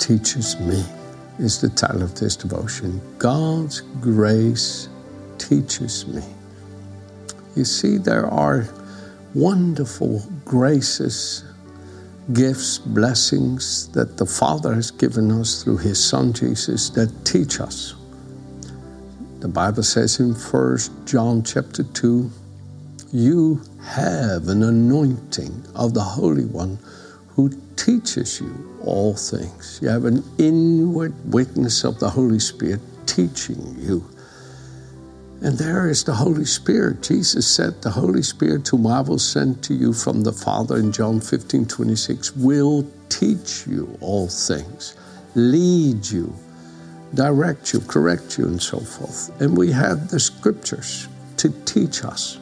[0.00, 0.82] teaches me
[1.38, 3.00] is the title of this devotion.
[3.18, 4.88] God's grace
[5.38, 6.22] teaches me.
[7.54, 8.66] You see, there are
[9.34, 11.44] wonderful graces,
[12.32, 17.94] gifts, blessings that the Father has given us through His Son Jesus that teach us.
[19.40, 22.30] The Bible says in 1 John chapter 2,
[23.12, 26.78] you have an anointing of the Holy One
[27.34, 29.78] who teaches you all things.
[29.82, 34.04] You have an inward witness of the Holy Spirit teaching you.
[35.42, 37.02] And there is the Holy Spirit.
[37.02, 40.92] Jesus said, The Holy Spirit, whom I will send to you from the Father in
[40.92, 44.96] John 15 26, will teach you all things,
[45.34, 46.34] lead you,
[47.14, 49.40] direct you, correct you, and so forth.
[49.40, 51.08] And we have the scriptures
[51.38, 52.38] to teach us.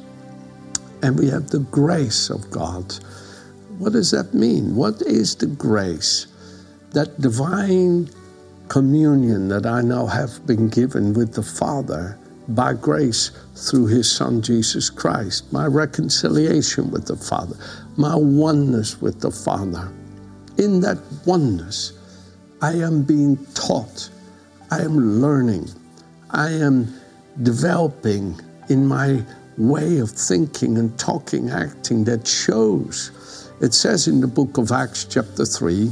[1.02, 2.92] And we have the grace of God
[3.78, 4.74] what does that mean?
[4.74, 6.26] What is the grace?
[6.92, 8.10] That divine
[8.68, 12.18] communion that I now have been given with the Father
[12.48, 17.56] by grace through His Son Jesus Christ, my reconciliation with the Father,
[17.96, 19.92] my oneness with the Father.
[20.56, 21.92] In that oneness,
[22.60, 24.10] I am being taught,
[24.70, 25.68] I am learning,
[26.30, 26.92] I am
[27.42, 29.22] developing in my
[29.56, 33.12] way of thinking and talking, acting that shows
[33.60, 35.90] it says in the book of Acts, chapter 3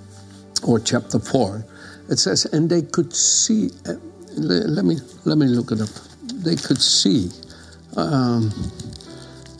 [0.66, 1.64] or chapter 4,
[2.08, 3.94] it says, and they could see, uh,
[4.36, 5.88] let me, let me look it up.
[6.22, 7.30] They could see.
[7.96, 8.52] Um,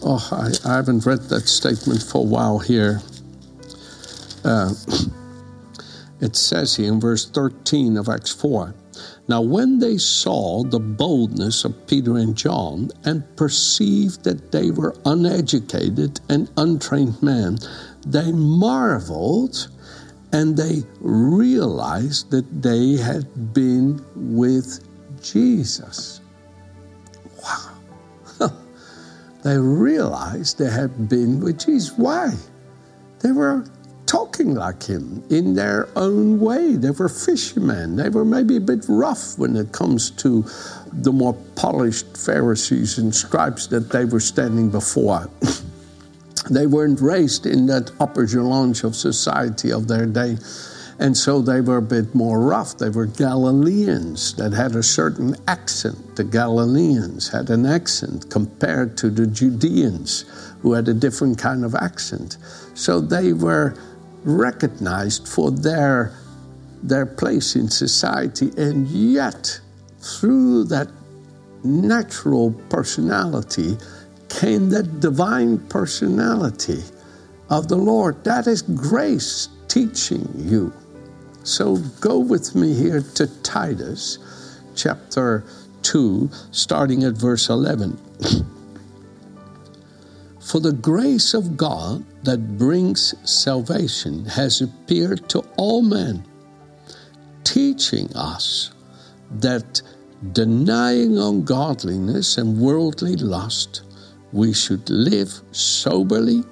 [0.02, 3.00] oh, I, I, haven't read that statement for a while here.
[4.44, 4.72] Uh,
[6.20, 8.74] it says here in verse 13 of Acts 4
[9.28, 14.96] now, when they saw the boldness of Peter and John and perceived that they were
[15.04, 17.58] uneducated and untrained men,
[18.04, 19.68] they marveled
[20.32, 24.80] and they realized that they had been with
[25.22, 26.20] Jesus.
[27.42, 28.50] Wow.
[29.44, 31.96] they realized they had been with Jesus.
[31.96, 32.34] Why?
[33.20, 33.64] They were
[34.12, 36.74] talking like him in their own way.
[36.74, 37.96] They were fishermen.
[37.96, 40.44] They were maybe a bit rough when it comes to
[40.92, 45.30] the more polished Pharisees and scribes that they were standing before.
[46.50, 50.36] they weren't raised in that upper echelon of society of their day.
[50.98, 52.76] And so they were a bit more rough.
[52.76, 56.16] They were Galileans that had a certain accent.
[56.16, 60.26] The Galileans had an accent compared to the Judeans,
[60.60, 62.36] who had a different kind of accent.
[62.74, 63.74] So they were
[64.24, 66.12] recognized for their,
[66.82, 69.60] their place in society, and yet
[70.00, 70.88] through that
[71.64, 73.76] natural personality
[74.28, 76.82] came that divine personality
[77.50, 78.24] of the Lord.
[78.24, 80.72] That is grace teaching you.
[81.44, 84.18] So go with me here to Titus
[84.74, 85.44] chapter
[85.82, 87.98] 2, starting at verse 11.
[90.42, 96.26] For the grace of God that brings salvation has appeared to all men,
[97.44, 98.72] teaching us
[99.38, 99.80] that
[100.32, 103.82] denying ungodliness and worldly lust,
[104.32, 106.42] we should live soberly,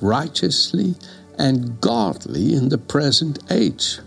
[0.00, 0.94] righteously,
[1.38, 3.98] and godly in the present age.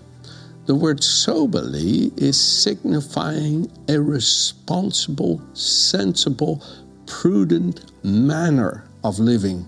[0.68, 6.64] The word soberly is signifying a responsible, sensible,
[7.06, 9.68] prudent manner of living.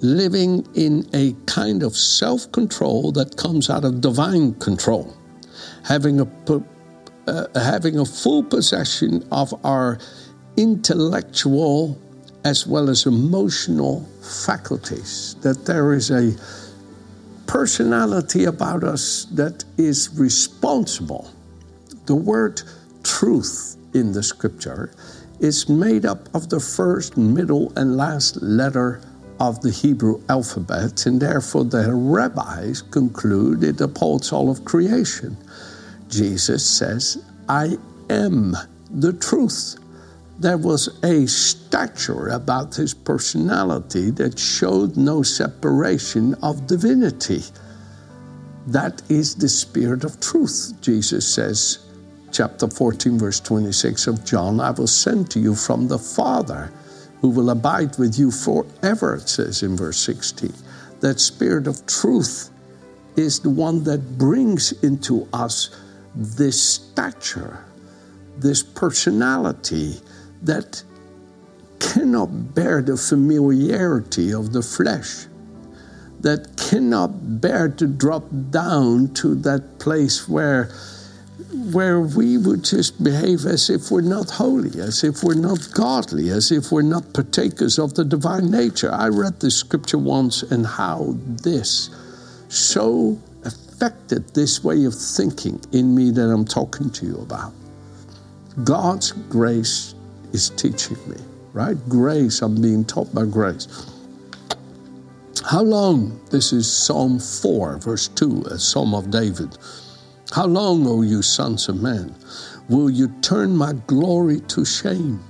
[0.00, 5.14] Living in a kind of self control that comes out of divine control.
[5.84, 6.28] Having a,
[7.26, 9.98] uh, having a full possession of our
[10.56, 11.98] intellectual
[12.44, 14.06] as well as emotional
[14.46, 15.36] faculties.
[15.42, 16.34] That there is a
[17.46, 21.30] personality about us that is responsible.
[22.06, 22.62] The word
[23.02, 24.94] truth in the scripture
[25.40, 29.00] is made up of the first, middle, and last letter
[29.40, 35.36] of the Hebrew alphabet, and therefore the rabbis conclude it upholds all of creation.
[36.08, 37.78] Jesus says, I
[38.10, 38.54] am
[38.90, 39.76] the truth.
[40.38, 47.42] There was a stature about his personality that showed no separation of divinity.
[48.66, 51.89] That is the Spirit of truth, Jesus says,
[52.32, 54.60] chapter 14, verse 26 of John.
[54.60, 56.72] I will send to you from the Father
[57.20, 60.52] who will abide with you forever, it says in verse 16.
[61.00, 62.50] That Spirit of truth
[63.16, 65.76] is the one that brings into us
[66.14, 67.64] this stature,
[68.38, 70.00] this personality
[70.42, 70.82] that
[71.78, 75.26] cannot bear the familiarity of the flesh,
[76.20, 80.70] that cannot bear to drop down to that place where
[81.72, 86.30] where we would just behave as if we're not holy, as if we're not godly,
[86.30, 88.92] as if we're not partakers of the divine nature.
[88.92, 91.90] I read the scripture once and how this
[92.48, 97.52] so affected this way of thinking in me that I'm talking to you about.
[98.64, 99.94] God's grace
[100.32, 101.16] is teaching me,
[101.52, 101.76] right?
[101.88, 103.68] Grace, I'm being taught by grace.
[105.48, 106.20] How long?
[106.30, 109.56] This is Psalm 4, verse 2, a psalm of David.
[110.32, 112.14] How long, O you sons of men,
[112.68, 115.20] will you turn my glory to shame?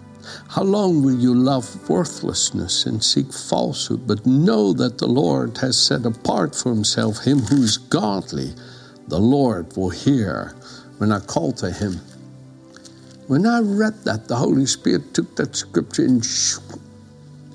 [0.49, 4.07] How long will you love worthlessness and seek falsehood?
[4.07, 8.53] But know that the Lord has set apart for himself him who is godly.
[9.09, 10.55] The Lord will hear
[10.99, 12.01] when I call to him.
[13.27, 16.25] When I read that, the Holy Spirit took that scripture and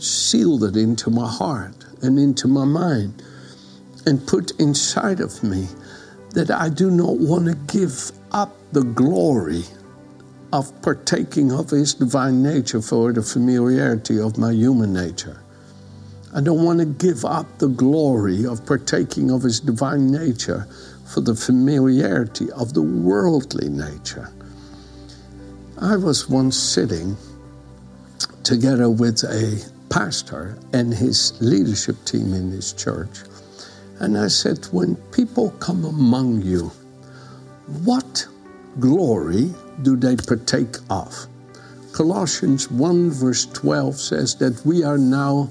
[0.01, 3.21] sealed it into my heart and into my mind
[4.07, 5.67] and put inside of me
[6.35, 9.63] that I do not want to give up the glory
[10.53, 15.41] of partaking of His divine nature for the familiarity of my human nature.
[16.33, 20.67] I don't want to give up the glory of partaking of His divine nature
[21.05, 24.29] for the familiarity of the worldly nature.
[25.77, 27.17] I was once sitting
[28.43, 33.19] together with a pastor and his leadership team in his church
[33.99, 36.71] and I said, When people come among you,
[37.83, 38.27] what
[38.79, 41.27] glory do they partake of?
[41.93, 45.49] Colossians 1, verse 12 says that we are now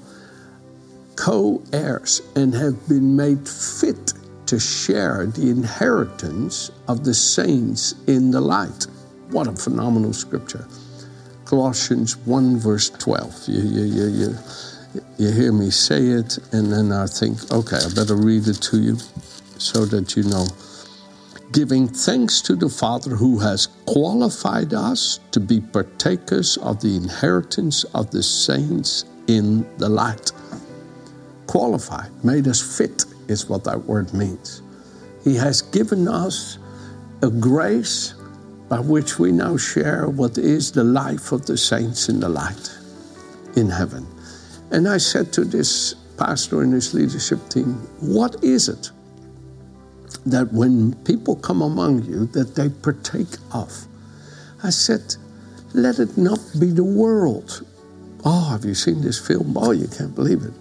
[1.16, 4.12] co heirs and have been made fit
[4.46, 8.86] to share the inheritance of the saints in the light.
[9.30, 10.68] What a phenomenal scripture.
[11.46, 13.48] Colossians 1, verse 12.
[13.48, 14.36] You, you, you, you
[15.18, 18.80] you hear me say it, and then I think, okay, I better read it to
[18.80, 18.96] you
[19.58, 20.46] so that you know.
[21.52, 27.84] Giving thanks to the Father who has qualified us to be partakers of the inheritance
[27.94, 30.32] of the saints in the light.
[31.46, 34.62] Qualified, made us fit, is what that word means.
[35.22, 36.58] He has given us
[37.22, 38.14] a grace
[38.68, 42.70] by which we now share what is the life of the saints in the light
[43.56, 44.06] in heaven.
[44.74, 48.90] And I said to this pastor and his leadership team, what is it
[50.26, 53.72] that when people come among you that they partake of?
[54.64, 55.14] I said,
[55.74, 57.64] let it not be the world.
[58.24, 59.56] Oh, have you seen this film?
[59.56, 60.54] Oh, you can't believe it.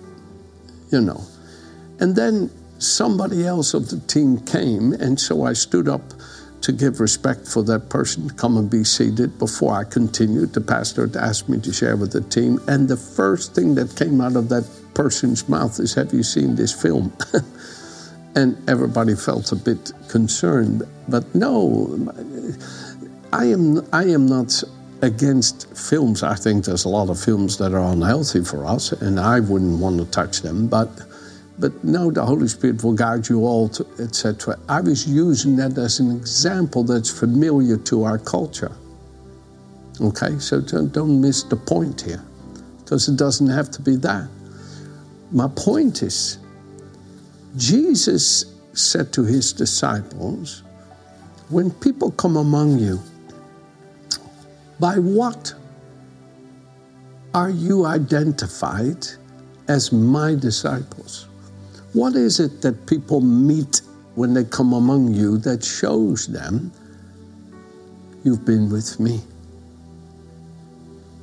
[0.92, 1.24] You know.
[2.00, 6.14] And then somebody else of the team came, and so I stood up
[6.64, 10.54] to give respect for that person come and be seated before I continued.
[10.54, 13.96] The pastor had asked me to share with the team, and the first thing that
[13.98, 17.12] came out of that person's mouth is, Have you seen this film?
[18.36, 20.84] and everybody felt a bit concerned.
[21.10, 21.98] But no,
[23.34, 24.64] I am, I am not
[25.02, 26.24] against films.
[26.24, 29.80] I think there's a lot of films that are unhealthy for us, and I wouldn't
[29.80, 30.68] want to touch them.
[30.68, 30.90] But
[31.60, 34.58] but no, the Holy Spirit will guide you all, etc.
[34.68, 38.72] I was using that as an example that's familiar to our culture.
[40.02, 42.24] Okay, so don't, don't miss the point here,
[42.80, 44.28] because it doesn't have to be that.
[45.32, 46.40] My point is,
[47.56, 50.64] Jesus said to his disciples,
[51.50, 53.00] When people come among you,
[54.80, 55.54] by what
[57.36, 59.08] are you identified
[59.68, 61.28] as my disciples?
[61.94, 63.82] What is it that people meet
[64.16, 66.72] when they come among you that shows them
[68.24, 69.22] you've been with me?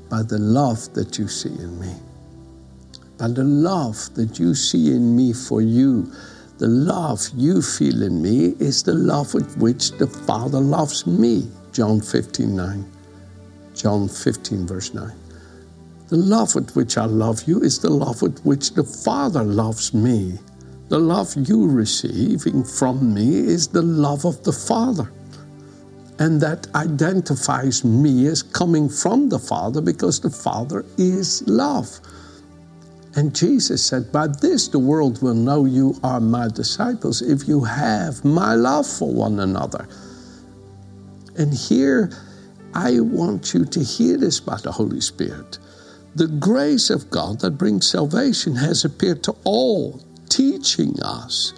[0.09, 1.93] By the love that you see in me.
[3.19, 6.13] By the love that you see in me for you.
[6.59, 11.49] The love you feel in me is the love with which the Father loves me.
[11.73, 12.93] John 15 9.
[13.75, 15.11] John 15, verse 9.
[16.09, 19.95] The love with which I love you is the love with which the Father loves
[19.95, 20.39] me.
[20.91, 25.13] The love you receiving from me is the love of the Father.
[26.19, 31.89] And that identifies me as coming from the Father because the Father is love.
[33.15, 37.63] And Jesus said, By this the world will know you are my disciples if you
[37.63, 39.87] have my love for one another.
[41.37, 42.11] And here,
[42.75, 45.59] I want you to hear this by the Holy Spirit.
[46.17, 51.53] The grace of God that brings salvation has appeared to all, teaching us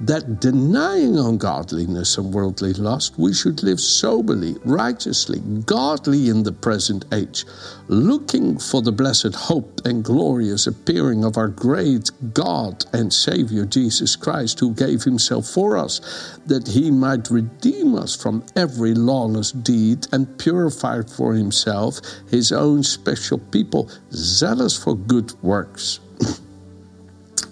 [0.00, 7.04] that denying ungodliness and worldly lust, we should live soberly, righteously, godly in the present
[7.12, 7.44] age,
[7.88, 14.16] looking for the blessed hope and glorious appearing of our great God and Savior Jesus
[14.16, 16.00] Christ, who gave himself for us,
[16.46, 22.00] that he might redeem us from every lawless deed and purify for himself
[22.30, 26.00] his own special people, zealous for good works.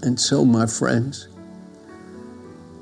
[0.02, 1.28] And so, my friends,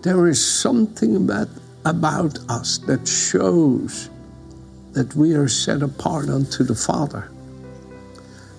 [0.02, 1.48] there is something about,
[1.84, 4.10] about us that shows
[4.92, 7.30] that we are set apart unto the Father,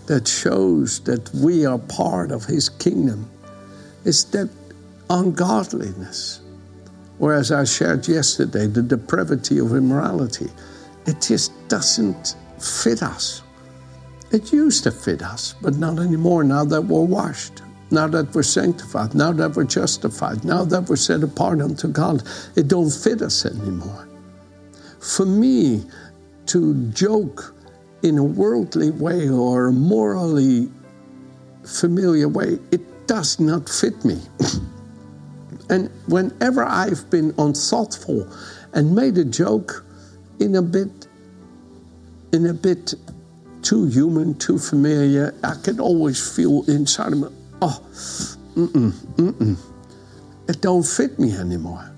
[0.08, 3.30] that shows that we are part of His kingdom.
[4.06, 4.50] It's that
[5.10, 6.42] ungodliness,
[7.20, 10.50] or as I shared yesterday, the depravity of immorality.
[11.06, 13.44] It just doesn't fit us.
[14.32, 17.62] It used to fit us, but not anymore now that we're washed
[17.92, 22.24] now that we're sanctified, now that we're justified, now that we're set apart unto God,
[22.56, 24.08] it don't fit us anymore.
[25.00, 25.84] For me
[26.48, 27.56] to joke
[28.04, 30.70] in a worldly way or a morally
[31.64, 34.20] familiar way, it does not fit me.
[35.70, 38.32] and whenever I've been unthoughtful
[38.74, 39.86] and made a joke
[40.40, 41.08] in a bit
[42.34, 42.94] in a bit
[43.62, 47.28] too human, too familiar, I can always feel inside of me,
[47.62, 47.82] oh,
[48.56, 49.58] mm-mm, mm-mm.
[50.48, 51.92] It don't fit me anymore.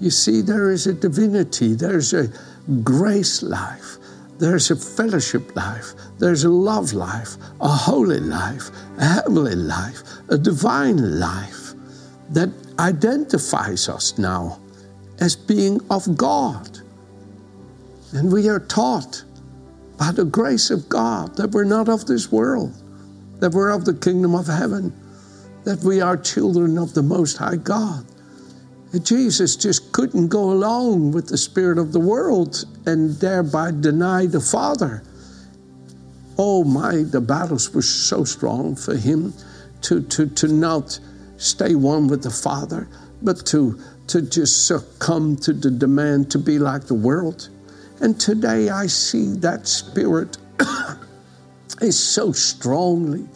[0.00, 2.28] You see, there is a divinity, there's a
[2.82, 3.96] grace life,
[4.38, 10.36] there's a fellowship life, there's a love life, a holy life, a heavenly life, a
[10.36, 11.72] divine life
[12.30, 14.60] that identifies us now
[15.20, 16.80] as being of God.
[18.12, 19.24] And we are taught
[19.98, 22.74] by the grace of God that we're not of this world
[23.44, 24.90] that we're of the kingdom of heaven,
[25.64, 28.06] that we are children of the Most High God.
[28.94, 34.24] And Jesus just couldn't go along with the spirit of the world and thereby deny
[34.24, 35.02] the Father.
[36.38, 39.34] Oh my, the battles were so strong for him
[39.82, 40.98] to, to, to not
[41.36, 42.88] stay one with the Father,
[43.20, 47.50] but to, to just succumb to the demand to be like the world.
[48.00, 50.38] And today I see that spirit
[51.80, 53.26] is so strongly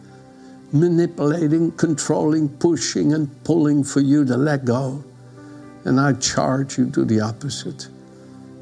[0.73, 5.03] manipulating, controlling, pushing, and pulling for you to let go.
[5.85, 7.89] And I charge you do the opposite.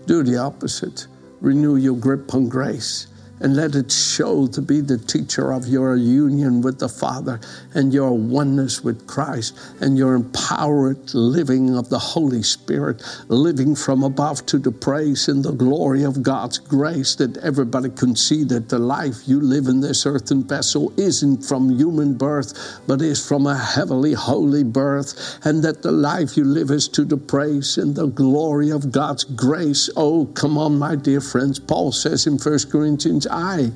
[0.06, 1.06] Do the opposite.
[1.40, 3.09] Renew your grip on grace
[3.40, 7.40] and let it show to be the teacher of your union with the Father
[7.75, 14.02] and your oneness with Christ and your empowered living of the Holy Spirit, living from
[14.02, 18.69] above to the praise and the glory of God's grace, that everybody can see that
[18.69, 23.47] the life you live in this earthen vessel isn't from human birth, but is from
[23.47, 27.95] a heavenly, holy birth, and that the life you live is to the praise and
[27.95, 29.90] the glory of God's grace.
[29.97, 31.59] Oh, come on, my dear friends.
[31.59, 33.71] Paul says in 1 Corinthians I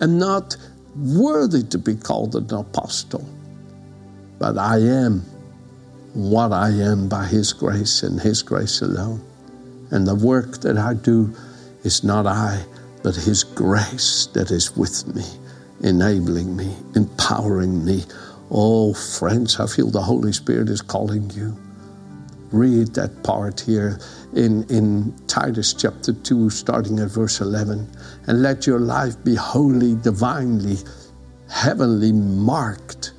[0.00, 0.56] am not
[0.96, 3.26] worthy to be called an apostle,
[4.38, 5.20] but I am
[6.14, 9.20] what I am by His grace and His grace alone.
[9.90, 11.34] And the work that I do
[11.84, 12.64] is not I,
[13.02, 15.24] but His grace that is with me,
[15.80, 18.04] enabling me, empowering me.
[18.50, 21.56] Oh, friends, I feel the Holy Spirit is calling you.
[22.52, 23.98] Read that part here
[24.34, 27.88] in, in Titus chapter 2, starting at verse 11.
[28.26, 30.76] And let your life be holy, divinely,
[31.50, 33.12] heavenly marked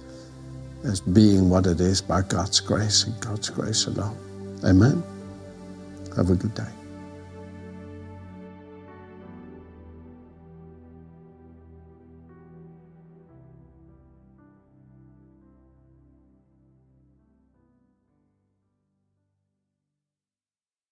[0.84, 4.18] as being what it is by God's grace and God's grace alone.
[4.64, 5.02] Amen.
[6.16, 6.83] Have a good day.